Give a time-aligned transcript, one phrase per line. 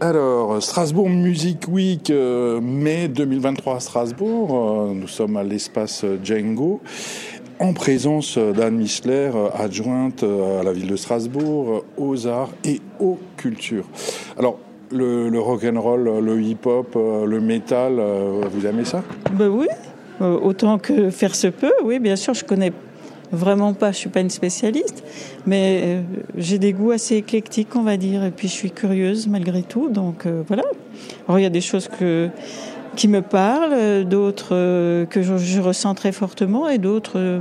[0.00, 4.54] Alors, Strasbourg Music Week, euh, mai 2023 à Strasbourg.
[4.54, 6.80] Euh, nous sommes à l'espace Django,
[7.58, 13.86] en présence d'Anne Michler, adjointe à la ville de Strasbourg, aux arts et aux cultures.
[14.38, 14.58] Alors,
[14.92, 18.00] le, le rock and roll, le hip-hop, le métal,
[18.52, 19.02] vous aimez ça?
[19.32, 19.66] Ben oui,
[20.20, 21.72] autant que faire se peut.
[21.82, 22.72] Oui, bien sûr, je connais
[23.32, 25.04] Vraiment pas, je suis pas une spécialiste,
[25.46, 26.00] mais euh,
[26.36, 29.90] j'ai des goûts assez éclectiques, on va dire, et puis je suis curieuse malgré tout,
[29.90, 30.64] donc euh, voilà.
[31.26, 31.90] Alors il y a des choses
[32.96, 37.38] qui me parlent, d'autres euh, que je, ressens très fortement, et d'autres,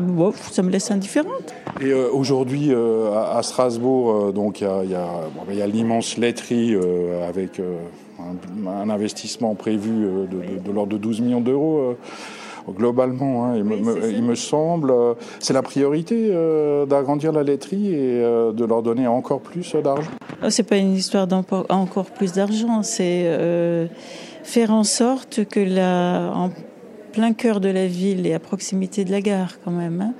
[0.51, 1.53] ça me laisse indifférente.
[1.79, 6.75] Et aujourd'hui à, Strasbourg, donc il y a, l'immense laiterie
[7.27, 7.61] avec
[8.19, 11.95] un, investissement prévu de l'ordre de 12 millions d'euros
[12.73, 14.91] globalement, hein, il, me, semble.
[14.91, 19.75] Euh, c'est la priorité euh, d'agrandir la laiterie et euh, de leur donner encore plus
[19.75, 20.11] d'argent
[20.43, 23.27] oh, C'est pas une histoire d'encore plus d'argent, c'est
[24.43, 26.51] faire en sorte que la, en
[27.11, 30.13] plein cœur de la ville et à proximité de la gare quand même,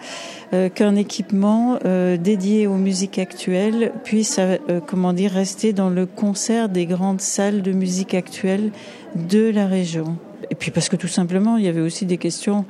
[0.52, 4.40] hein, qu'un équipement dédié aux musiques actuelles puisse,
[4.86, 8.72] comment dire, rester dans le concert des grandes salles de musique actuelle
[9.16, 10.18] de la région.
[10.50, 12.66] Et puis parce que tout simplement, il y avait aussi des questions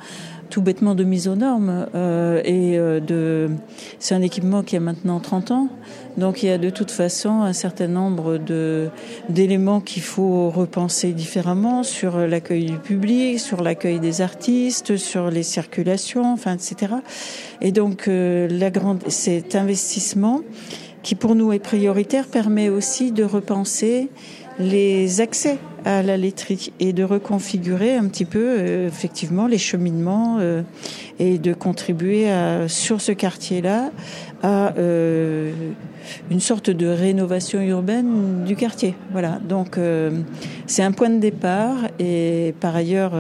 [0.50, 1.88] tout bêtement de mise aux normes.
[1.96, 3.50] Euh, et euh, de,
[4.00, 5.70] c'est un équipement qui a maintenant 30 ans.
[6.18, 8.90] Donc il y a de toute façon un certain nombre de,
[9.30, 15.44] d'éléments qu'il faut repenser différemment sur l'accueil du public, sur l'accueil des artistes, sur les
[15.44, 16.94] circulations, enfin, etc.
[17.62, 20.42] Et donc euh, la grande, cet investissement
[21.04, 24.10] qui pour nous est prioritaire permet aussi de repenser
[24.60, 30.38] les accès à la laiterie et de reconfigurer un petit peu euh, effectivement les cheminements
[30.40, 30.62] euh,
[31.20, 33.92] et de contribuer à, sur ce quartier-là
[34.44, 35.52] à euh,
[36.30, 38.96] une sorte de rénovation urbaine du quartier.
[39.12, 39.40] Voilà.
[39.48, 39.78] Donc
[40.66, 43.12] c'est un point de départ et par ailleurs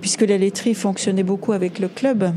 [0.00, 2.32] puisque la laiterie fonctionnait beaucoup avec le club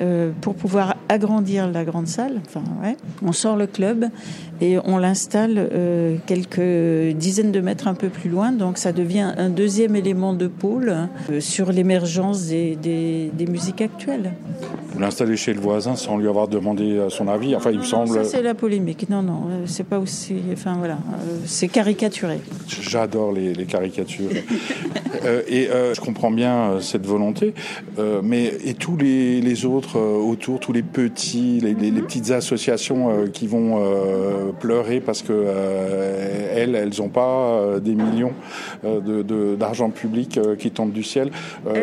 [0.00, 2.40] euh, pour pouvoir agrandir la grande salle.
[2.46, 4.06] Enfin, ouais, on sort le club
[4.62, 8.52] et on l'installe euh, quelques dizaines de mètres un peu plus loin.
[8.52, 10.94] Donc ça devient un deuxième élément de pôle
[11.30, 14.32] euh, sur l'émergence des, des, des, musiques actuelles.
[14.92, 17.54] Vous l'installez chez le voisin sans lui avoir demandé son avis.
[17.54, 18.14] Enfin, il me semble.
[18.14, 19.10] Ça c'est la polémique.
[19.10, 20.36] Non, non, c'est pas aussi.
[20.52, 20.98] Enfin voilà,
[21.44, 22.40] c'est caricaturé.
[22.66, 24.30] J'adore les, les, caricatures.
[25.48, 27.54] et je comprends bien cette volonté,
[28.22, 33.26] mais et tous les, les autres euh, autour, tous les petits, les, petites associations euh,
[33.26, 35.46] qui vont euh, pleurer parce que
[36.54, 38.32] elles, elles n'ont pas des millions
[39.58, 41.30] d'argent public qui tombent du ciel.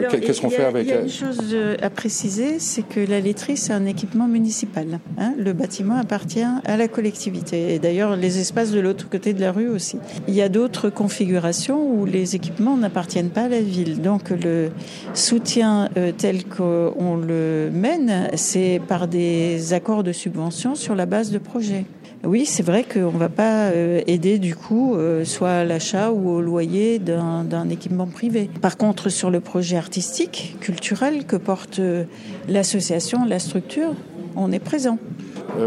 [0.10, 3.58] Qu'est-ce qu'on fait avec Il y a une chose à préciser, c'est que la laiterie,
[3.58, 5.00] c'est un équipement municipal.
[5.18, 5.34] Hein.
[5.38, 7.74] le bâtiment appartient à la collectivité.
[7.74, 9.98] Et d'ailleurs, les espaces de l'autre côté de la rue aussi.
[10.28, 14.02] Il y a d'autres configurations où les équipements n'appartiennent pas la ville.
[14.02, 14.70] Donc le
[15.14, 17.90] soutien tel qu'on le met
[18.36, 21.86] c'est par des accords de subvention sur la base de projets.
[22.26, 26.12] Oui, c'est vrai qu'on ne va pas euh, aider du coup euh, soit à l'achat
[26.12, 28.50] ou au loyer d'un équipement privé.
[28.62, 32.04] Par contre, sur le projet artistique, culturel que porte euh,
[32.50, 33.94] l'association, la structure,
[34.36, 34.98] on est présent.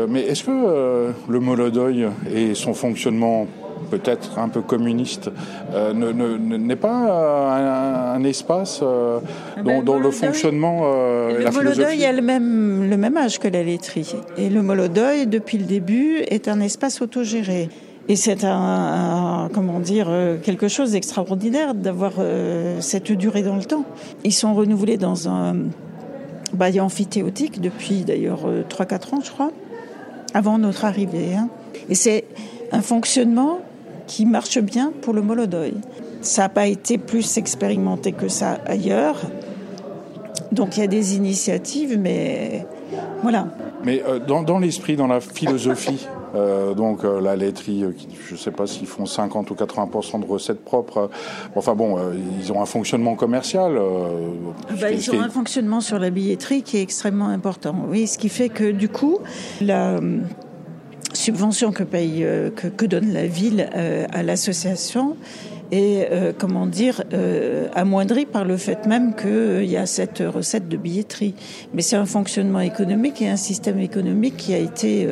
[0.09, 3.47] mais est-ce que le Molodoy et son fonctionnement
[3.93, 5.31] peut-être un peu communiste,
[5.75, 9.19] euh, n'est pas un, espace euh,
[9.57, 13.39] ah ben, dont, le, fonctionnement euh, le la Molodoy a le même, le même âge
[13.39, 14.15] que la laiterie.
[14.39, 17.69] Et le Molodoy, depuis le début, est un espace autogéré.
[18.09, 20.09] Et c'est un, comment dire,
[20.43, 22.15] quelque chose d'extraordinaire d'avoir
[22.81, 23.85] cette durée dans le temps.
[24.25, 25.55] Ils sont renouvelés dans un
[26.55, 29.53] bail amphithéotique depuis d'ailleurs 3-4 ans, je crois,
[30.35, 31.35] avant notre arrivée.
[31.37, 31.49] Hein.
[31.89, 32.25] Et c'est
[32.73, 33.61] un fonctionnement
[34.13, 35.73] qui marche bien pour le Molodoy.
[36.21, 39.17] Ça n'a pas été plus expérimenté que ça ailleurs.
[40.53, 42.67] Donc il y a des initiatives, mais
[43.23, 43.47] voilà.
[43.85, 47.85] Mais euh, dans, dans l'esprit, dans la philosophie, euh, donc euh, la laiterie,
[48.27, 51.09] je ne sais pas s'ils font 50 ou 80 de recettes propres.
[51.57, 51.97] enfin bon,
[52.39, 53.81] ils ont un fonctionnement commercial.
[53.81, 57.75] Ah bah, ils ont un fonctionnement sur la billetterie qui est extrêmement important.
[57.89, 59.21] Oui, ce qui fait que du coup,
[59.63, 59.99] la
[61.13, 65.17] subvention que paye euh, que, que, donne la ville euh, à l'association
[65.71, 67.03] est euh, comment dire
[67.75, 71.35] amoindrie par le fait même qu'il y a cette recette de billetterie.
[71.73, 75.09] Mais c'est un fonctionnement économique et un système économique qui a été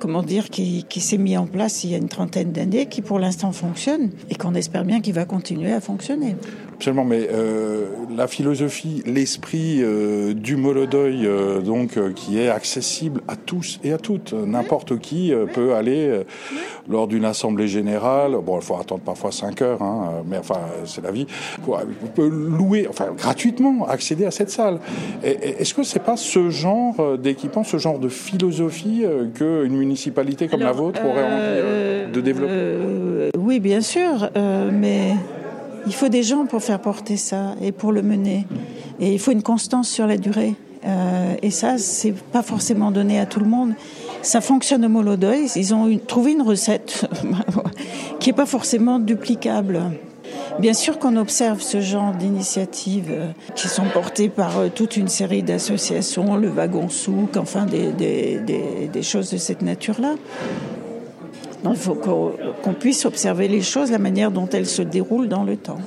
[0.00, 3.00] comment dire, qui, qui s'est mis en place il y a une trentaine d'années, qui
[3.00, 6.36] pour l'instant fonctionne et qu'on espère bien qu'il va continuer à fonctionner.
[6.74, 13.36] Absolument, mais euh, la philosophie, l'esprit euh, du Molodoy, euh, donc qui est accessible à
[13.36, 14.32] tous et à toutes.
[14.32, 16.22] N'importe qui peut aller
[16.88, 18.36] lors d'une assemblée générale.
[18.44, 21.26] Bon, il faut attendre parfois 5 heures, hein, mais enfin, c'est la vie.
[21.66, 24.78] On peut louer, enfin, gratuitement, accéder à cette salle.
[25.22, 29.04] Est-ce que c'est pas ce genre d'équipement, ce genre de philosophie
[29.34, 33.30] qu'une municipalité comme la vôtre aurait envie de développer?
[33.38, 35.14] Oui, bien sûr, mais
[35.86, 38.46] il faut des gens pour faire porter ça et pour le mener.
[39.00, 40.54] Et il faut une constance sur la durée.
[40.86, 43.72] Euh, et ça, c'est pas forcément donné à tout le monde.
[44.22, 45.50] Ça fonctionne au Molodoy.
[45.56, 47.06] Ils ont trouvé une recette
[48.20, 49.82] qui est pas forcément duplicable.
[50.58, 53.26] Bien sûr qu'on observe ce genre d'initiatives euh,
[53.56, 59.30] qui sont portées par euh, toute une série d'associations, le wagon souk, enfin des choses
[59.30, 60.14] de cette nature-là.
[61.70, 65.56] Il faut qu'on puisse observer les choses, la manière dont elles se déroulent dans le
[65.56, 65.78] temps.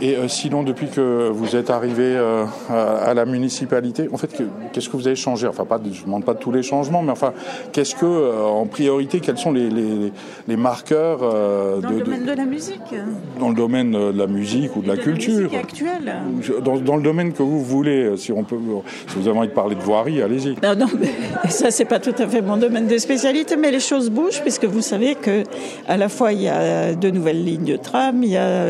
[0.00, 4.30] Et euh, sinon, depuis que vous êtes arrivé euh, à, la municipalité, en fait,
[4.72, 5.46] qu'est-ce que vous avez changé?
[5.46, 7.32] Enfin, pas, je ne demande pas tous les changements, mais enfin,
[7.72, 10.12] qu'est-ce que, euh, en priorité, quels sont les, les,
[10.48, 12.94] les marqueurs Dans le domaine de, la musique.
[13.40, 15.50] Dans le domaine de la musique ou de, la culture.
[15.54, 16.14] actuelle.
[16.62, 18.58] Dans, dans, le domaine que vous voulez, si on peut,
[19.08, 20.56] si vous avez envie de parler de voirie, allez-y.
[20.62, 21.10] Non, non, mais
[21.48, 24.66] ça, c'est pas tout à fait mon domaine de spécialité, mais les choses bougent, puisque
[24.66, 25.42] vous savez que,
[25.88, 28.66] à la fois, il y a de nouvelles lignes de tram, il y a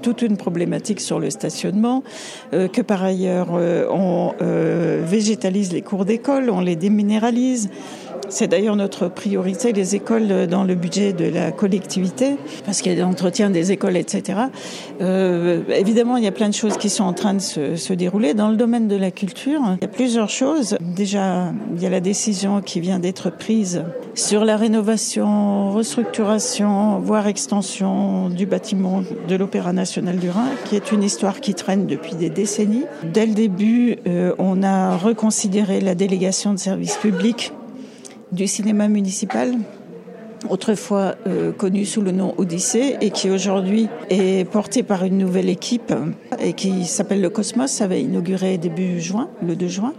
[0.00, 0.36] toute une
[0.98, 2.02] sur le stationnement,
[2.52, 7.70] euh, que par ailleurs euh, on euh, végétalise les cours d'école, on les déminéralise.
[8.32, 12.98] C'est d'ailleurs notre priorité, les écoles dans le budget de la collectivité, parce qu'il y
[12.98, 14.38] a l'entretien des écoles, etc.
[15.02, 17.92] Euh, évidemment, il y a plein de choses qui sont en train de se, se,
[17.92, 18.32] dérouler.
[18.32, 20.78] Dans le domaine de la culture, il y a plusieurs choses.
[20.80, 23.84] Déjà, il y a la décision qui vient d'être prise
[24.14, 30.90] sur la rénovation, restructuration, voire extension du bâtiment de l'Opéra national du Rhin, qui est
[30.90, 32.86] une histoire qui traîne depuis des décennies.
[33.04, 37.52] Dès le début, euh, on a reconsidéré la délégation de services publics
[38.32, 39.54] du cinéma municipal
[40.48, 45.48] autrefois euh, connu sous le nom Odyssée et qui aujourd'hui est porté par une nouvelle
[45.48, 45.92] équipe
[46.40, 47.70] et qui s'appelle le Cosmos.
[47.70, 49.92] Ça va inaugurer début juin, le 2 juin.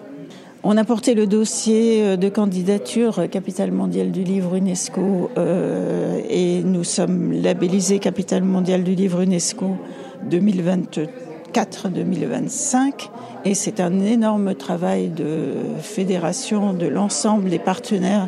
[0.65, 6.63] On a porté le dossier euh, de candidature capitale mondiale du livre UNESCO euh, et
[6.63, 9.77] nous sommes labellisés capitale mondiale du livre UNESCO
[11.53, 13.09] 2024-2025
[13.45, 18.27] et c'est un énorme travail de fédération de l'ensemble des partenaires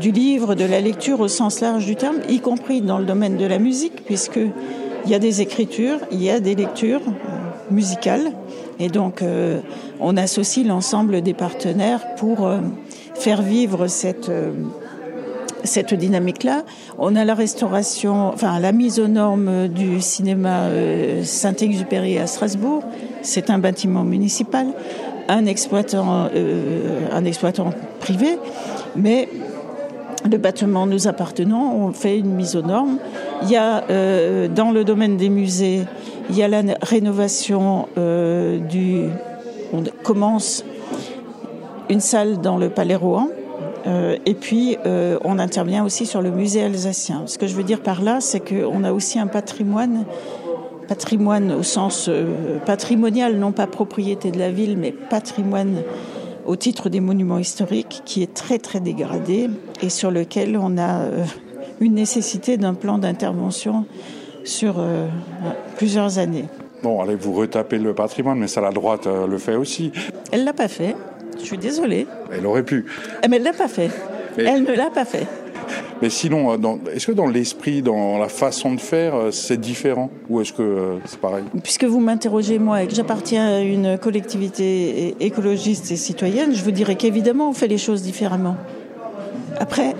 [0.00, 3.36] du livre, de la lecture au sens large du terme, y compris dans le domaine
[3.36, 4.40] de la musique, puisque
[5.04, 8.32] il y a des écritures, il y a des lectures euh, musicales,
[8.78, 9.60] et donc euh,
[10.00, 12.60] on associe l'ensemble des partenaires pour euh,
[13.14, 14.30] faire vivre cette
[15.64, 16.64] cette dynamique-là.
[16.98, 20.68] On a la restauration, enfin la mise aux normes du cinéma
[21.22, 22.82] Saint-Exupéry à Strasbourg,
[23.22, 24.66] c'est un bâtiment municipal,
[25.28, 27.70] un exploitant, euh, un exploitant
[28.00, 28.38] privé,
[28.96, 29.28] mais
[30.30, 32.98] le bâtiment nous appartenant, on fait une mise aux normes.
[33.42, 35.82] Il y a euh, dans le domaine des musées,
[36.30, 39.06] il y a la rénovation euh, du.
[39.72, 40.64] On commence
[41.88, 43.28] une salle dans le Palais Rohan.
[43.86, 47.22] Euh, et puis, euh, on intervient aussi sur le musée alsacien.
[47.26, 50.04] Ce que je veux dire par là, c'est qu'on a aussi un patrimoine
[50.88, 55.82] patrimoine au sens euh, patrimonial, non pas propriété de la ville, mais patrimoine
[56.44, 59.48] au titre des monuments historiques, qui est très très dégradé
[59.80, 61.02] et sur lequel on a
[61.80, 63.86] une nécessité d'un plan d'intervention
[64.44, 64.74] sur
[65.76, 66.46] plusieurs années.
[66.82, 69.92] Bon, allez vous retaper le patrimoine, mais ça la droite le fait aussi.
[70.32, 70.96] Elle l'a pas fait.
[71.42, 72.06] Je suis désolée.
[72.32, 72.86] Elle aurait pu.
[73.28, 73.90] Mais elle l'a pas fait.
[74.38, 75.26] Elle ne l'a pas fait.
[76.00, 80.10] Mais sinon, euh, est-ce que dans l'esprit, dans la façon de faire, euh, c'est différent
[80.28, 83.96] ou est-ce que euh, c'est pareil Puisque vous m'interrogez moi et que j'appartiens à une
[83.98, 88.56] collectivité écologiste et citoyenne, je vous dirais qu'évidemment on fait les choses différemment.
[89.60, 89.94] Après,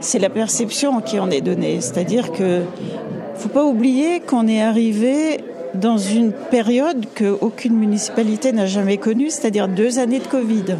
[0.00, 2.62] c'est la perception qui en est donnée, c'est-à-dire que
[3.34, 5.40] faut pas oublier qu'on est arrivé
[5.74, 10.76] dans une période qu'aucune municipalité n'a jamais connue, c'est-à-dire deux années de Covid.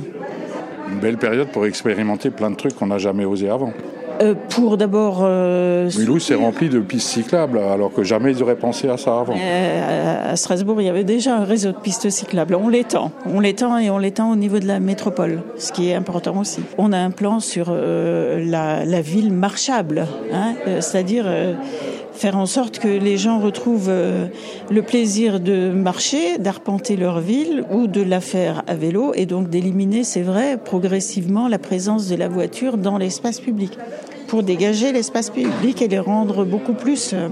[0.91, 3.73] Une belle période pour expérimenter plein de trucs qu'on n'a jamais osé avant.
[4.21, 5.21] Euh, pour d'abord.
[5.23, 9.19] Euh, Mulhouse s'est rempli de pistes cyclables, alors que jamais ils auraient pensé à ça
[9.19, 9.35] avant.
[9.37, 12.55] Euh, à Strasbourg, il y avait déjà un réseau de pistes cyclables.
[12.55, 15.95] On l'étend, on l'étend et on l'étend au niveau de la métropole, ce qui est
[15.95, 16.61] important aussi.
[16.79, 21.27] On a un plan sur euh, la, la, ville marchable, hein, c'est-à-dire
[22.15, 27.87] faire en sorte que les gens retrouvent le plaisir de marcher, d'arpenter leur ville ou
[27.87, 32.29] de la faire à vélo et donc d'éliminer, c'est vrai, progressivement la présence de la
[32.29, 33.77] voiture dans l'espace public
[34.27, 37.29] pour dégager l'espace public et les rendre beaucoup plus euh,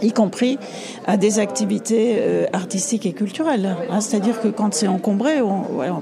[0.00, 0.58] y compris
[1.06, 3.76] à des activités euh, artistiques et culturelles.
[3.90, 6.00] Hein, C'est-à-dire que quand c'est encombré, on, voilà,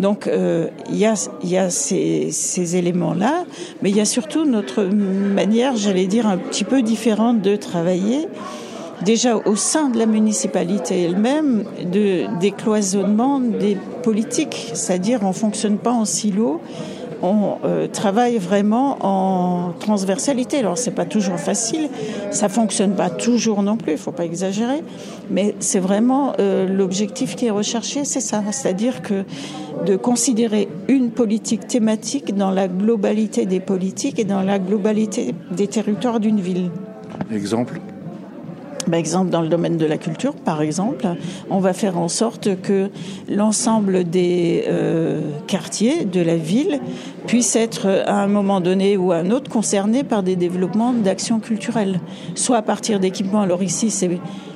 [0.00, 3.44] Donc euh, il y a, y a ces, ces éléments-là,
[3.82, 8.28] mais il y a surtout notre manière, j'allais dire, un petit peu différente de travailler.
[9.04, 15.92] Déjà au sein de la municipalité elle-même, de décloisonnement des politiques, c'est-à-dire on fonctionne pas
[15.92, 16.60] en silo,
[17.22, 20.58] on euh, travaille vraiment en transversalité.
[20.58, 21.88] Alors c'est pas toujours facile,
[22.30, 24.82] ça fonctionne pas toujours non plus, il faut pas exagérer,
[25.30, 29.24] mais c'est vraiment euh, l'objectif qui est recherché, c'est ça, c'est-à-dire que
[29.86, 35.66] de considérer une politique thématique dans la globalité des politiques et dans la globalité des
[35.66, 36.70] territoires d'une ville.
[37.32, 37.80] Exemple?
[38.88, 41.06] Par exemple, dans le domaine de la culture, par exemple,
[41.50, 42.90] on va faire en sorte que
[43.28, 46.80] l'ensemble des euh, quartiers de la ville
[47.26, 51.40] puissent être, à un moment donné ou à un autre, concernés par des développements d'actions
[51.40, 52.00] culturelles,
[52.34, 53.42] soit à partir d'équipements.
[53.42, 54.10] Alors ici, c'est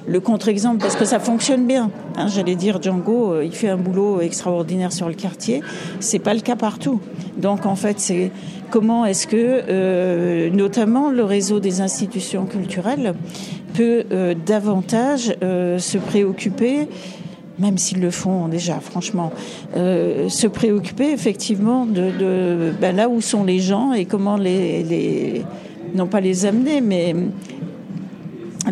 [0.06, 1.90] le contre-exemple parce que ça fonctionne bien.
[2.16, 5.62] Hein, J'allais dire Django, euh, il fait un boulot extraordinaire sur le quartier.
[6.00, 7.00] C'est pas le cas partout.
[7.36, 8.30] Donc en fait, c'est
[8.70, 13.14] comment est-ce que, euh, notamment le réseau des institutions culturelles,
[13.72, 16.88] peut euh, davantage euh, se préoccuper
[17.58, 19.30] même s'ils le font déjà, franchement,
[19.76, 25.44] euh, se préoccuper effectivement de, ben là où sont les gens et comment les,
[25.94, 27.14] non pas les amener, mais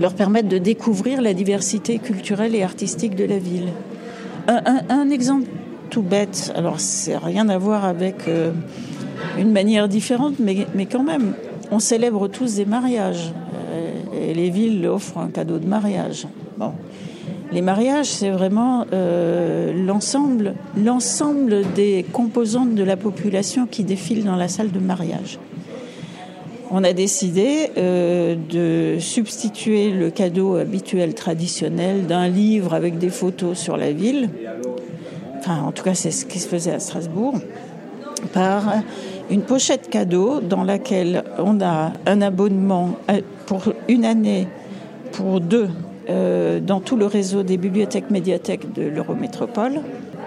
[0.01, 3.69] leur permettre de découvrir la diversité culturelle et artistique de la ville.
[4.49, 5.47] Un, exemple
[5.91, 8.29] tout bête, alors c'est rien à voir avec
[9.39, 11.35] une manière différente, mais, mais quand même,
[11.71, 13.33] on célèbre tous des mariages
[14.35, 16.27] les villes offrent un cadeau de mariage.
[16.57, 16.73] Bon.
[17.53, 24.37] Les mariages, c'est vraiment euh, l'ensemble, l'ensemble des composantes de la population qui défilent dans
[24.37, 25.41] la salle de mariage.
[26.71, 33.59] On a décidé euh, de substituer le cadeau habituel traditionnel d'un livre avec des photos
[33.59, 34.31] sur la ville,
[35.41, 37.35] enfin en tout cas c'est ce qui se faisait à Strasbourg,
[38.33, 38.75] par
[39.31, 42.91] une pochette cadeau dans laquelle on a un abonnement
[43.51, 44.47] pour une année,
[45.11, 45.71] pour deux,
[46.09, 49.81] euh, dans tout le réseau des bibliothèques médiathèques de l'Eurométropole,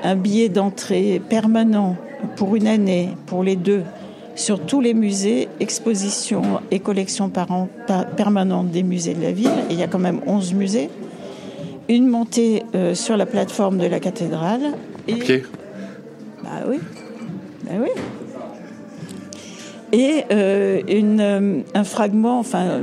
[0.03, 1.95] un billet d'entrée permanent
[2.35, 3.83] pour une année, pour les deux,
[4.35, 9.31] sur tous les musées, expositions et collections par an, par, permanentes des musées de la
[9.31, 9.47] ville.
[9.69, 10.89] Et il y a quand même 11 musées.
[11.87, 14.73] Une montée euh, sur la plateforme de la cathédrale.
[15.07, 15.13] Et...
[15.13, 15.43] Pied.
[16.43, 16.79] Bah oui.
[17.63, 17.89] Bah oui.
[19.93, 22.81] Et euh, une, euh, un fragment, enfin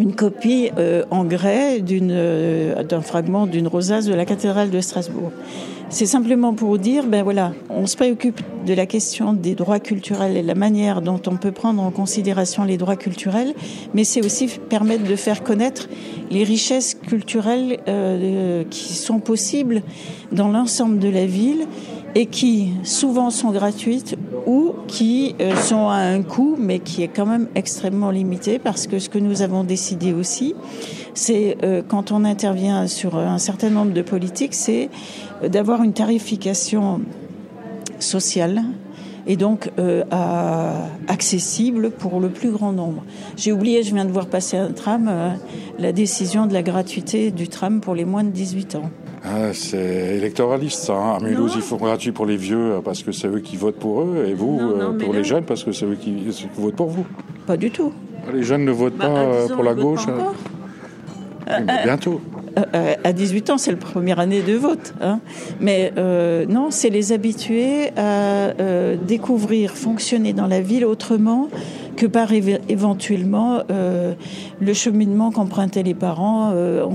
[0.00, 5.30] une copie euh, en grès d'un euh, fragment d'une rosace de la cathédrale de Strasbourg.
[5.90, 10.36] C'est simplement pour dire, ben voilà, on se préoccupe de la question des droits culturels
[10.36, 13.54] et la manière dont on peut prendre en considération les droits culturels,
[13.92, 15.88] mais c'est aussi permettre de faire connaître
[16.30, 19.82] les richesses culturelles euh, qui sont possibles
[20.30, 21.66] dans l'ensemble de la ville
[22.14, 27.08] et qui souvent sont gratuites ou qui euh, sont à un coût mais qui est
[27.08, 30.54] quand même extrêmement limité parce que ce que nous avons décidé aussi
[31.14, 34.90] c'est euh, quand on intervient sur un certain nombre de politiques c'est
[35.46, 37.00] d'avoir une tarification
[37.98, 38.62] sociale
[39.26, 40.02] et donc euh,
[41.08, 43.04] accessible pour le plus grand nombre.
[43.36, 45.30] J'ai oublié, je viens de voir passer un tram, euh,
[45.78, 48.90] la décision de la gratuité du tram pour les moins de 18 ans.
[49.24, 50.94] Ah, c'est électoraliste, ça.
[50.94, 51.18] Hein.
[51.18, 53.78] À Mulhouse, il faut gratuit pour les vieux euh, parce que c'est eux qui votent
[53.78, 56.48] pour eux, et vous, non, non, pour les jeunes, parce que c'est eux qui, qui,
[56.56, 57.06] votent pour vous.
[57.46, 57.92] Pas du tout.
[58.32, 60.06] Les jeunes ne votent bah, pas pour la gauche.
[60.08, 60.30] Euh,
[61.48, 62.20] oui, mais bientôt.
[62.74, 64.94] Euh, à 18 ans, c'est la première année de vote.
[65.00, 65.20] Hein.
[65.60, 71.48] Mais euh, non, c'est les habituer à euh, découvrir, fonctionner dans la ville autrement
[72.00, 74.14] que par éventuellement euh,
[74.58, 76.86] le cheminement qu'empruntaient les parents euh,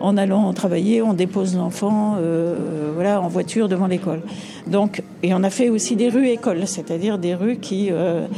[0.00, 2.56] en, allant travailler, on dépose l'enfant euh,
[2.92, 4.20] voilà, en voiture devant l'école.
[4.66, 7.90] Donc, et on a fait aussi des rues écoles, c'est-à-dire des rues qui,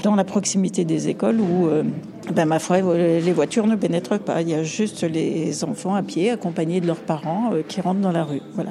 [0.03, 1.69] dans la proximité des écoles où
[2.33, 4.43] ben, ma foi, les voitures ne pénètrent pas.
[4.43, 8.01] Il y a juste les enfants à pied, accompagnés de leurs parents, euh, qui rentrent
[8.01, 8.43] dans la rue.
[8.55, 8.71] Voilà.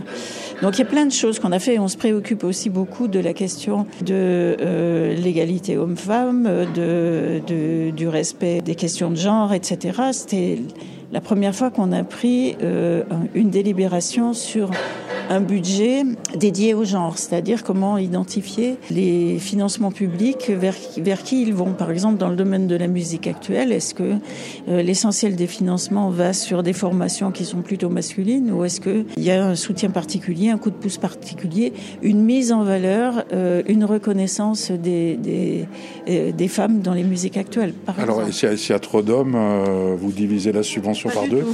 [0.61, 1.79] Donc il y a plein de choses qu'on a fait.
[1.79, 8.07] On se préoccupe aussi beaucoup de la question de euh, l'égalité homme-femme, de, de, du
[8.07, 9.99] respect des questions de genre, etc.
[10.11, 10.59] C'était
[11.11, 14.71] la première fois qu'on a pris euh, une délibération sur
[15.29, 16.03] un budget
[16.35, 21.73] dédié au genre, c'est-à-dire comment identifier les financements publics vers, vers qui ils vont.
[21.73, 24.15] Par exemple, dans le domaine de la musique actuelle, est-ce que
[24.67, 29.05] euh, l'essentiel des financements va sur des formations qui sont plutôt masculines ou est-ce qu'il
[29.17, 33.61] y a un soutien particulier, un coup de pouce particulier, une mise en valeur, euh,
[33.67, 35.67] une reconnaissance des, des,
[36.09, 39.37] euh, des, femmes dans les musiques actuelles par Alors, s'il y, a trop d'hommes,
[39.95, 41.45] vous divisez la subvention par deux?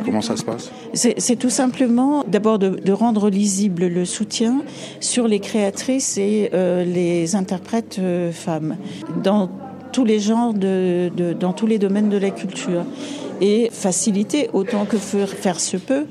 [0.00, 0.70] Comment ça se passe?
[0.94, 4.62] C'est tout simplement d'abord de, de, rendre lisible le soutien
[5.00, 8.76] sur les créatrices et euh, les interprètes euh, femmes
[9.22, 9.50] dans
[9.92, 12.84] tous les genres, de, de, dans tous les domaines de la culture
[13.42, 16.06] et faciliter autant que faire se peut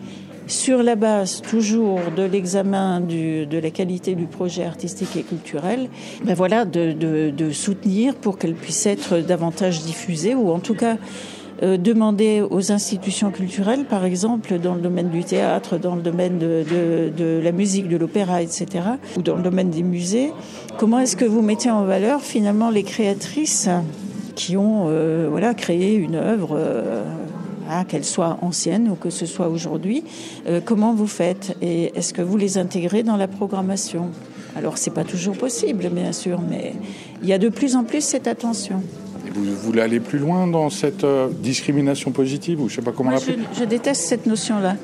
[0.45, 5.87] sur la base toujours de l'examen de la qualité du projet artistique et culturel,
[6.25, 10.75] ben voilà, de, de, de soutenir pour qu'elle puisse être davantage diffusée ou en tout
[10.75, 10.97] cas
[11.63, 16.39] euh, demander aux institutions culturelles, par exemple dans le domaine du théâtre, dans le domaine
[16.39, 18.65] de, la musique, de l'opéra, etc.,
[19.17, 20.31] ou dans le domaine des musées,
[20.77, 23.69] comment est-ce que vous mettez en valeur finalement les créatrices
[24.35, 27.03] qui ont euh, voilà créé une œuvre euh,
[27.69, 30.03] hein, qu'elle soit ancienne ou que ce soit aujourd'hui,
[30.65, 34.09] comment vous faites et est-ce que vous les intégrez dans la programmation?
[34.55, 36.73] Alors c'est pas toujours possible, bien sûr, mais
[37.21, 38.81] il y a de plus en plus cette attention.
[39.33, 43.11] Vous voulez aller plus loin dans cette euh, discrimination positive ou je sais pas comment
[43.11, 44.75] l'appeler je, je, déteste cette notion-là.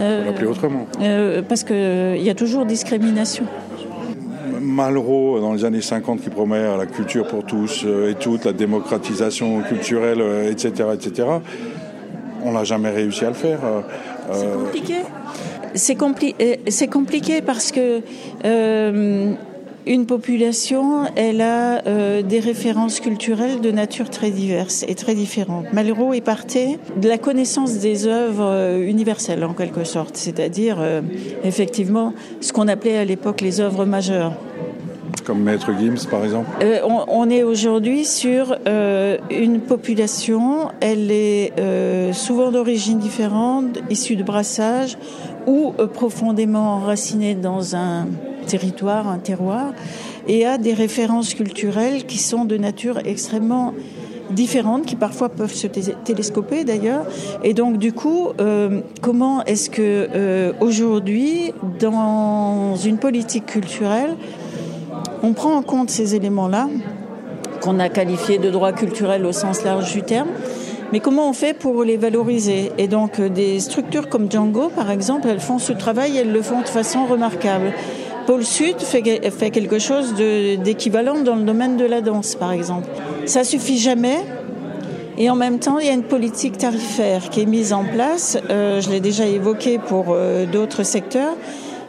[0.00, 0.86] Euh, l'appeler autrement.
[1.00, 3.44] Euh, parce qu'il euh, y a toujours discrimination.
[4.60, 9.62] Malraux, dans les années 50, qui promet la culture pour tous et toute, la démocratisation
[9.62, 11.28] culturelle, etc., etc.,
[12.44, 13.60] on n'a jamais réussi à le faire.
[14.32, 14.94] C'est compliqué.
[15.74, 16.34] C'est compli
[16.90, 18.00] compliqué parce que
[19.86, 25.72] une population, elle a euh, des références culturelles de nature très diverses et très différentes.
[25.72, 31.00] Malraux est parti de la connaissance des œuvres euh, universelles en quelque sorte, c'est-à-dire euh,
[31.44, 34.32] effectivement ce qu'on appelait à l'époque les œuvres majeures.
[35.24, 41.10] Comme Maître Gims, par exemple euh, on, on, est aujourd'hui sur euh, une population, elle
[41.10, 44.96] est euh, souvent d'origine différente, issue de brassage
[45.48, 48.06] ou profondément enracinée dans un
[48.46, 49.72] territoire, un terroir,
[50.28, 53.74] et a des références culturelles qui sont de nature extrêmement
[54.30, 57.04] différentes, qui parfois peuvent se télescoper d'ailleurs.
[57.44, 64.16] Et donc du coup, euh, comment est-ce que euh, aujourd'hui, dans une politique culturelle,
[65.22, 66.68] on prend en compte ces éléments-là,
[67.60, 70.28] qu'on a qualifiés de droit culturel au sens large du terme,
[70.92, 72.70] mais comment on fait pour les valoriser?
[72.78, 76.60] Et donc des structures comme Django, par exemple, elles font ce travail, elles le font
[76.60, 77.72] de façon remarquable.
[78.26, 79.02] Pôle Sud fait,
[79.50, 82.88] quelque chose d'équivalent dans le domaine de la danse, par exemple.
[83.24, 84.18] Ça suffit jamais.
[85.16, 88.36] Et en même temps, il y a une politique tarifaire qui est mise en place,
[88.50, 91.34] euh, je l'ai déjà évoqué pour euh, d'autres secteurs,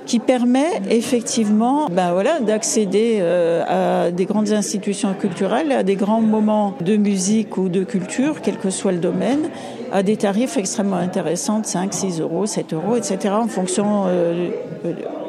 [0.05, 6.21] qui permet effectivement ben voilà, d'accéder euh, à des grandes institutions culturelles, à des grands
[6.21, 9.49] moments de musique ou de culture, quel que soit le domaine,
[9.91, 13.33] à des tarifs extrêmement intéressants, 5, 6 euros, 7 euros, etc.
[13.33, 14.05] en fonction.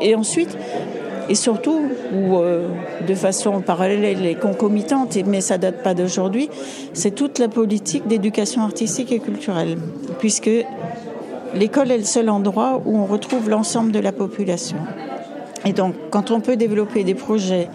[0.00, 0.56] Et ensuite,
[1.28, 1.80] et surtout,
[2.14, 2.68] ou euh,
[3.06, 6.48] de façon parallèle et concomitante, mais ça date pas d'aujourd'hui,
[6.94, 9.78] c'est toute la politique d'éducation artistique et culturelle,
[10.18, 10.50] puisque
[11.54, 14.78] l'école est le seul endroit où on retrouve l'ensemble de la population.
[15.64, 17.68] Et donc, quand on peut développer des projets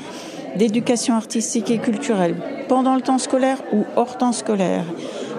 [0.57, 2.35] d'éducation artistique et culturelle
[2.67, 4.85] pendant le temps scolaire ou hors temps scolaire,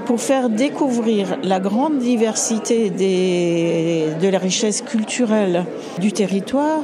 [0.07, 5.64] pour faire découvrir la grande diversité de la richesse culturelle
[5.98, 6.81] du territoire,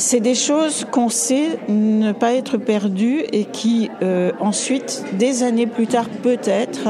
[0.00, 5.66] c'est des choses qu'on sait ne pas être perdues et qui euh, ensuite, des années
[5.66, 6.88] plus tard peut-être,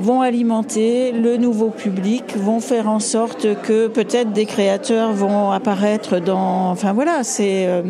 [0.00, 6.20] vont alimenter le nouveau public, vont faire en sorte que peut-être des créateurs vont apparaître
[6.20, 6.70] dans...
[6.70, 7.66] Enfin voilà, c'est...
[7.66, 7.82] Euh,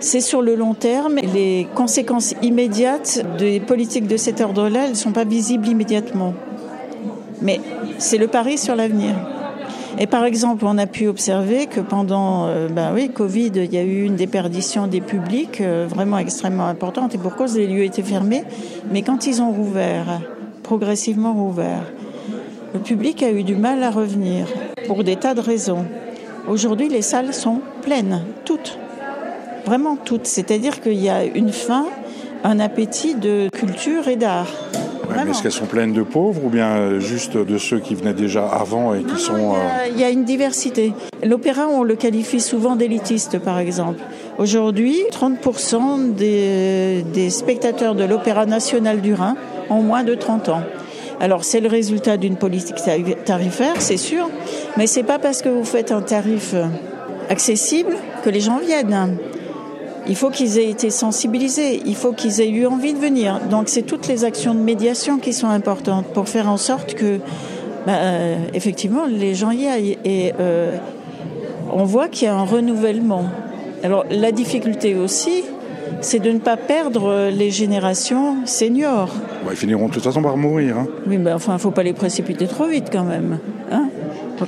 [0.00, 1.14] sur le long terme.
[1.16, 6.34] Les conséquences immédiates des politiques de cet ordre-là, elles ne sont pas visibles immédiatement.
[7.40, 7.58] Mais
[7.96, 9.14] c'est le pari sur l'avenir.
[9.98, 13.78] Et par exemple, on a pu observer que pendant euh, ben oui, Covid, il y
[13.78, 17.84] a eu une déperdition des publics euh, vraiment extrêmement importante et pour cause les lieux
[17.84, 18.44] étaient fermés.
[18.90, 20.20] Mais quand ils ont rouvert,
[20.62, 21.92] progressivement rouvert,
[22.72, 24.46] le public a eu du mal à revenir
[24.86, 25.84] pour des tas de raisons.
[26.48, 28.78] Aujourd'hui, les salles sont pleines, toutes
[29.64, 30.26] vraiment toutes.
[30.26, 31.86] C'est-à-dire qu'il y a une faim,
[32.44, 34.52] un appétit de culture et d'art.
[35.08, 38.46] Ouais, Est-ce qu'elles sont pleines de pauvres ou bien juste de ceux qui venaient déjà
[38.46, 39.36] avant et qui non, sont...
[39.36, 40.92] Il y, a, il y, a, une diversité.
[41.22, 44.00] L'opéra, on le qualifie souvent d'élitiste, par exemple.
[44.38, 49.36] Aujourd'hui, 30% des, des spectateurs de l'Opéra national du Rhin
[49.70, 50.62] ont moins de 30 ans.
[51.20, 52.76] Alors c'est le résultat d'une politique
[53.24, 54.28] tarifaire, c'est sûr,
[54.76, 56.54] mais c'est pas parce que vous faites un tarif
[57.30, 59.16] accessible que les gens viennent.
[60.06, 63.40] Il faut qu'ils aient été sensibilisés, il faut qu'ils aient eu envie de venir.
[63.50, 67.18] Donc c'est toutes les actions de médiation qui sont importantes pour faire en sorte que,
[67.86, 69.98] bah, euh, effectivement, les gens y aillent.
[70.04, 70.76] Et euh,
[71.72, 73.24] on voit qu'il y a un renouvellement.
[73.82, 75.44] Alors la difficulté aussi,
[76.00, 79.10] c'est de ne pas perdre les générations seniors.
[79.50, 80.78] ils finiront de toute façon par mourir.
[80.78, 80.86] Hein.
[81.06, 83.38] Oui, mais enfin, il ne faut pas les précipiter trop vite quand même.
[83.70, 83.88] Hein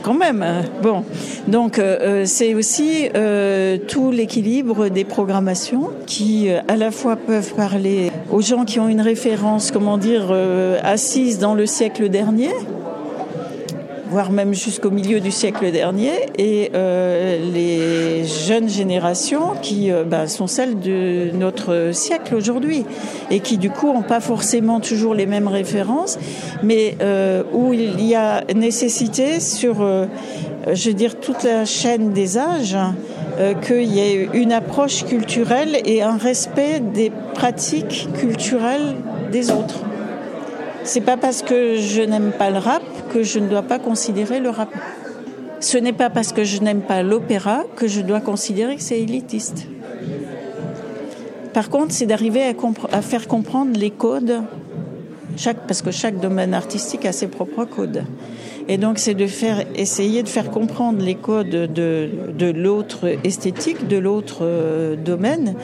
[0.03, 0.43] quand même.
[0.43, 0.63] Hein.
[0.83, 1.05] Bon,
[1.49, 7.55] donc euh, euh, c'est aussi euh, tout l'équilibre des programmations qui à la fois peuvent
[7.55, 10.33] parler aux gens qui ont une référence, comment dire,
[10.83, 12.51] assise dans le siècle dernier,
[14.11, 20.29] voire même jusqu'au milieu du siècle dernier, et euh, les jeunes générations qui euh, bah,
[20.29, 22.85] sont celles de notre siècle aujourd'hui,
[23.31, 26.19] et qui du coup n'ont pas forcément toujours les mêmes références,
[26.63, 29.77] mais euh, où il y a nécessité sur,
[30.73, 32.77] je veux dire, toute la chaîne des âges,
[33.67, 38.95] qu'il y ait une approche culturelle et un respect des pratiques culturelles
[39.31, 39.81] des autres.
[40.85, 42.83] C'est pas parce que je n'aime pas le rap
[43.17, 44.69] que je ne dois pas considérer le rap.
[45.61, 49.01] Ce n'est pas parce que je n'aime pas l'opéra que je dois considérer que c'est
[49.01, 49.67] élitiste.
[51.55, 52.43] Par contre, c'est d'arriver
[52.93, 54.43] à, faire comprendre les codes,
[55.67, 58.05] parce que chaque domaine artistique a ses propres codes.
[58.69, 63.89] Et donc, c'est de faire, essayer de faire comprendre les codes de, de l'autre esthétique,
[63.89, 65.55] de l'autre euh, domaine,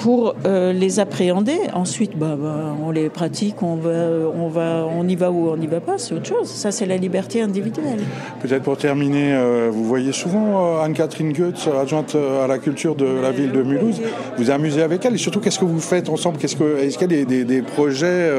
[0.00, 1.58] pour euh, les appréhender.
[1.74, 3.90] Ensuite, bah, bah, on les pratique, on va,
[4.34, 6.48] on va, on y va ou on n'y va pas, c'est autre chose.
[6.48, 8.00] Ça, c'est la liberté individuelle.
[8.40, 13.04] Peut-être pour terminer, euh, vous voyez souvent euh, Anne-Catherine Goetz, adjointe à la culture de
[13.04, 14.00] la ville de Mulhouse.
[14.38, 16.38] Vous amusez avec elle et surtout, qu'est-ce que vous faites ensemble?
[16.38, 18.30] Qu'est-ce que, est-ce qu'il y a des, des, projets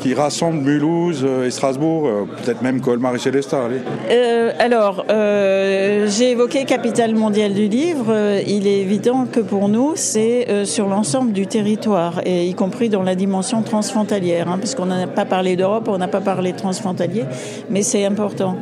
[0.00, 2.08] qui rassemblent Mulhouse et Strasbourg,
[2.42, 3.68] peut-être même Colmar et Célestat
[4.58, 8.06] Alors, j'ai évoqué Capitale mondiale du livre.
[8.46, 13.02] il est évident que pour nous, c'est sur l'ensemble du territoire, et y compris dans
[13.02, 17.24] la dimension transfrontalière, hein, puisqu'on n'a pas parlé d'Europe, on n'a pas parlé transfrontalier,
[17.70, 18.56] mais c'est important.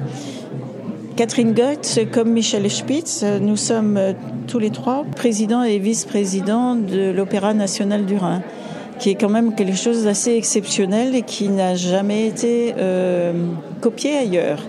[1.17, 4.13] Catherine Goetz, comme Michel Spitz, nous sommes euh,
[4.49, 8.43] tous les trois présidents et vice-présidents de l'Opéra national du Rhin,
[8.99, 13.33] qui est quand même quelque chose d'assez exceptionnel et qui n'a jamais été euh,
[13.81, 14.61] copié ailleurs.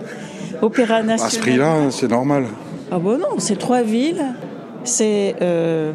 [0.62, 1.26] Opéra national.
[1.26, 2.44] À ce prix-là, c'est normal.
[2.92, 4.24] Ah bon non, c'est trois villes,
[4.84, 5.92] c'est euh,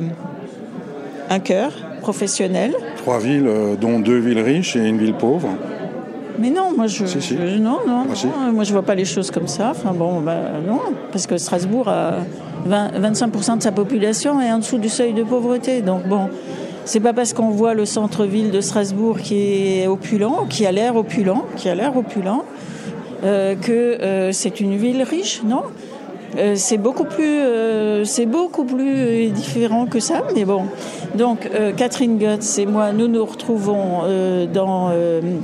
[1.32, 2.74] un cœur professionnel.
[2.98, 5.48] Trois villes, euh, dont deux villes riches et une ville pauvre.
[6.39, 7.04] Mais non, moi je,
[7.60, 9.72] non, non, ah, moi je vois pas les choses comme ça.
[9.72, 10.80] Enfin bon, bah, non,
[11.12, 12.15] parce que Strasbourg a
[12.67, 15.82] 25% de sa population est en dessous du seuil de pauvreté.
[15.82, 16.30] Donc bon,
[16.86, 20.96] c'est pas parce qu'on voit le centre-ville de Strasbourg qui est opulent, qui a l'air
[20.96, 22.44] opulent, qui a l'air opulent,
[23.24, 25.63] euh, que euh, c'est une ville riche, non?
[26.38, 30.63] Euh, c'est beaucoup plus, euh, c'est beaucoup plus différent que ça, mais bon.
[31.15, 34.02] Donc euh, Catherine Goetz et moi, nous nous retrouvons
[34.54, 34.91] dans,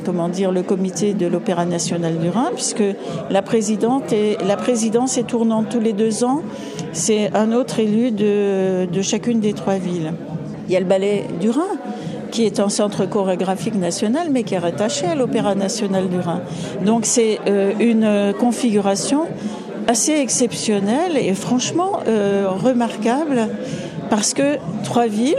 [0.06, 2.84] comment dire, le comité de l'Opéra national du Rhin, puisque
[3.30, 6.42] la présidente et la présidence est tournante tous les deux ans.
[6.94, 10.14] C'est un autre élu de, de chacune des trois villes.
[10.68, 11.62] Il y a le ballet du Rhin
[12.32, 16.42] qui est un centre chorégraphique national, mais qui est rattaché à l'Opéra national du Rhin.
[16.86, 17.40] Donc c'est
[17.80, 19.26] une configuration
[19.88, 23.48] assez exceptionnel et franchement euh, remarquable
[24.10, 25.36] parce que trois villes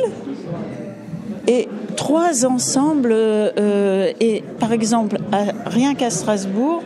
[1.47, 5.19] et trois ensembles euh, et par exemple
[5.67, 6.83] rien qu'à Strasbourg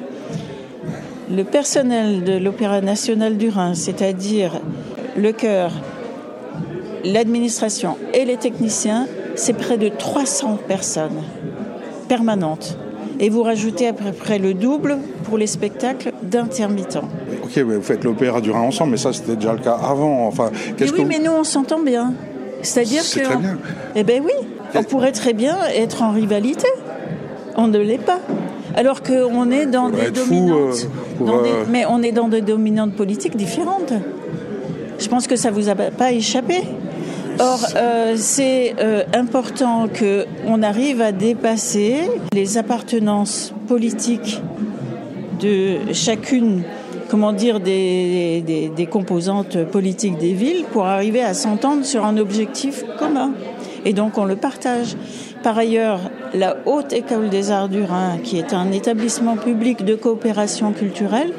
[1.30, 4.60] le personnel de l'Opéra national du Rhin, c'est-à-dire
[5.16, 5.72] le chœur,
[7.04, 11.22] l'administration et les techniciens, c'est près de 300 personnes
[12.06, 12.76] permanentes.
[13.18, 17.08] Et vous rajoutez à peu près le double pour les spectacles d'intermittents
[17.52, 20.26] ok, vous faites l'opéra du Rhin ensemble, mais ça c'était déjà le cas avant.
[20.26, 22.14] Enfin, mais oui, mais nous on s'entend bien.
[22.62, 23.20] C'est-à-dire que.
[23.20, 23.58] Très bien.
[23.94, 26.68] Eh bien oui, on pourrait très bien être en rivalité.
[27.56, 28.20] On ne l'est pas.
[28.74, 30.88] Alors qu'on est dans des dominantes.
[31.20, 33.92] Euh, euh, mais on est dans des dominantes politiques différentes.
[34.98, 36.62] Je pense que ça vous a pas échappé.
[37.38, 38.74] Or, euh, c'est
[39.14, 41.96] important qu'on arrive à dépasser
[42.32, 44.40] les appartenances politiques
[45.40, 46.62] de chacune
[47.12, 48.40] comment dire, des,
[48.74, 53.32] des, composantes politiques des villes pour arriver à s'entendre sur un objectif commun.
[53.84, 54.96] Et donc on le partage.
[55.42, 56.00] Par ailleurs,
[56.32, 61.34] la Haute École des Arts du Rhin, qui est un établissement public de coopération culturelle,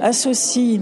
[0.00, 0.78] associe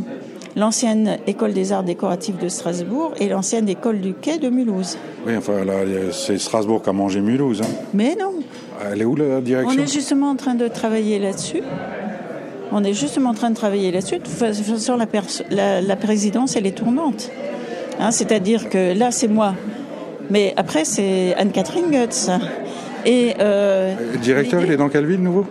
[0.55, 4.99] l'ancienne école des arts décoratifs de Strasbourg et l'ancienne école du quai de Mulhouse.
[5.27, 5.77] Oui, enfin là,
[6.13, 7.63] c'est Strasbourg qui a mangé Mulhouse.
[7.63, 7.75] Hein.
[7.95, 8.35] Mais non.
[8.93, 11.63] Elle est où la direction On est justement en train de travailler là-dessus.
[12.73, 14.19] On est justement en train de travailler là-dessus.
[14.19, 14.99] De toute façon,
[15.51, 17.31] la, la, présidence, elle est tournante.
[18.01, 19.55] Hein, C'est-à-dire que là, c'est moi.
[20.31, 22.31] Mais après, c'est Anne-Catherine Goetz.
[23.05, 25.47] Et, euh, le directeur, il est dans quelle ville, nouveau?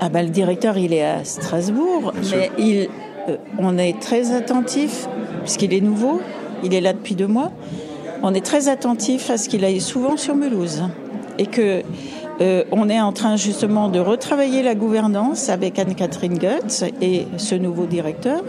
[0.00, 2.12] Ah ben, Le directeur, il est à Strasbourg.
[2.30, 2.88] mais il,
[3.28, 5.08] euh, on est très attentif,
[5.42, 6.20] puisqu'il est nouveau.
[6.62, 7.50] Il est là depuis deux mois.
[8.22, 10.84] On est très attentif à ce qu'il aille souvent sur Mulhouse.
[11.38, 11.82] Et que
[12.40, 17.54] euh, on est en train justement de retravailler la gouvernance avec Anne-Catherine Goetz et ce
[17.54, 18.42] nouveau directeur,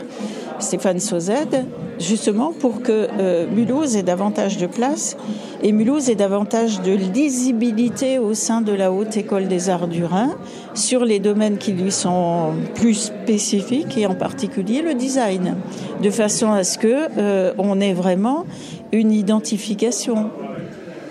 [0.57, 1.65] Stéphane Sauzed,
[1.99, 5.17] justement pour que euh, Mulhouse ait davantage de place
[5.61, 10.03] et Mulhouse ait davantage de lisibilité au sein de la Haute École des Arts du
[10.03, 10.35] Rhin
[10.73, 15.55] sur les domaines qui lui sont plus spécifiques et en particulier le design,
[16.01, 18.45] de façon à ce que euh, on ait vraiment
[18.91, 20.31] une identification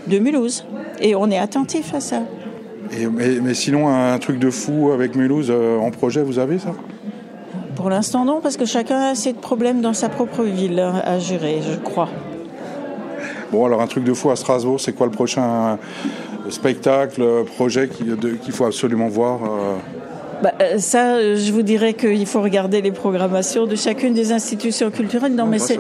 [0.09, 0.67] de Mulhouse
[1.01, 2.23] et on est attentif à ça
[3.13, 6.73] mais, sinon, un truc de fou avec Mulhouse euh, en projet, vous avez ça?
[7.77, 11.19] Pour l'instant, non, parce que chacun a assez de problèmes dans sa propre ville à
[11.19, 12.09] gérer, je crois.
[13.51, 15.79] Bon, alors un truc de fou à Strasbourg, c'est quoi le prochain
[16.51, 19.77] spectacle, projet qu'il faut absolument voir euh?
[20.43, 24.91] Bah, euh, ça, je vous dirais qu'il faut regarder les programmations de chacune des institutions
[24.91, 25.35] culturelles.
[25.35, 25.79] Non, mais c'est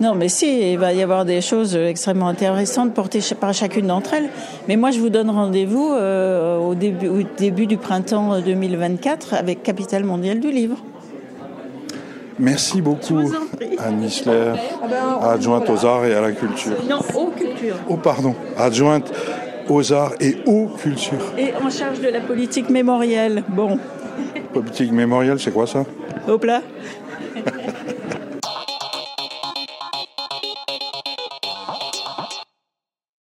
[0.00, 4.14] non, mais si, il va y avoir des choses extrêmement intéressantes portées par chacune d'entre
[4.14, 4.28] elles.
[4.68, 9.62] Mais moi, je vous donne rendez-vous euh, au, début, au début du printemps 2024 avec
[9.62, 10.76] Capitale mondiale du livre.
[12.38, 13.32] Merci beaucoup,
[13.78, 16.72] Anne Missler, ah ben, adjointe aux arts et à la culture.
[16.86, 17.76] Non, aux cultures.
[17.88, 19.10] Oh, pardon, adjointe
[19.70, 21.32] aux arts et aux cultures.
[21.38, 23.42] Et en charge de la politique mémorielle.
[23.48, 23.78] Bon.
[24.52, 25.84] Politique mémorielle, c'est quoi ça?
[26.28, 26.60] Hop là